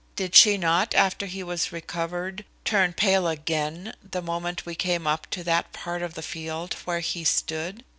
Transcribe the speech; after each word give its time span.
Did 0.15 0.33
she 0.33 0.57
not, 0.57 0.95
after 0.95 1.27
he 1.27 1.43
was 1.43 1.71
recovered, 1.71 2.43
turn 2.65 2.93
pale 2.93 3.27
again 3.27 3.93
the 4.03 4.23
moment 4.23 4.65
we 4.65 4.73
came 4.73 5.05
up 5.05 5.29
to 5.29 5.43
that 5.43 5.73
part 5.73 6.01
of 6.01 6.15
the 6.15 6.23
field 6.23 6.73
where 6.85 7.01
he 7.01 7.23
stood? 7.23 7.83